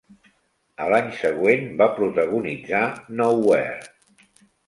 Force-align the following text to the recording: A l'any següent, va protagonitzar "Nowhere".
A 0.83 0.87
l'any 0.93 1.11
següent, 1.17 1.67
va 1.81 1.89
protagonitzar 1.99 2.81
"Nowhere". 3.21 3.77